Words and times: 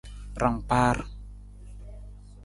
Rangkpaar. 0.41 0.97